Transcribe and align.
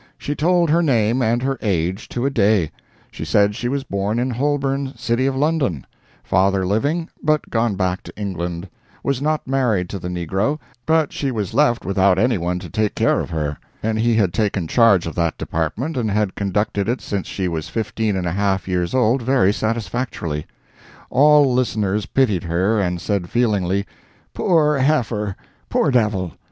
She 0.17 0.33
told 0.33 0.71
her 0.71 0.81
name, 0.81 1.21
and 1.21 1.43
her 1.43 1.59
age, 1.61 2.09
to 2.09 2.25
a 2.25 2.31
day; 2.31 2.71
she 3.11 3.23
said 3.23 3.53
she 3.55 3.67
was 3.67 3.83
born 3.83 4.17
in 4.17 4.31
Holborn, 4.31 4.93
City 4.97 5.27
of 5.27 5.35
London; 5.35 5.85
father 6.23 6.65
living, 6.65 7.07
but 7.21 7.51
gone 7.51 7.75
back 7.75 8.01
to 8.01 8.17
England; 8.17 8.67
was 9.03 9.21
not 9.21 9.45
married 9.47 9.89
to 9.89 9.99
the 9.99 10.07
negro, 10.07 10.57
but 10.87 11.13
she 11.13 11.29
was 11.29 11.53
left 11.53 11.85
without 11.85 12.17
any 12.17 12.39
one 12.39 12.57
to 12.57 12.67
take 12.67 12.95
care 12.95 13.19
of 13.19 13.29
her, 13.29 13.59
and 13.83 13.99
he 13.99 14.15
had 14.15 14.33
taken 14.33 14.67
charge 14.67 15.05
of 15.05 15.13
that 15.13 15.37
department 15.37 15.95
and 15.95 16.09
had 16.09 16.33
conducted 16.33 16.89
it 16.89 16.99
since 16.99 17.27
she 17.27 17.47
was 17.47 17.69
fifteen 17.69 18.15
and 18.15 18.25
a 18.25 18.31
half 18.31 18.67
years 18.67 18.95
old 18.95 19.21
very 19.21 19.53
satisfactorily. 19.53 20.47
All 21.11 21.53
listeners 21.53 22.07
pitied 22.07 22.45
her, 22.45 22.79
and 22.81 22.99
said 22.99 23.29
feelingly: 23.29 23.85
"Poor 24.33 24.79
heifer! 24.79 25.35
poor 25.69 25.91
devil!" 25.91 26.31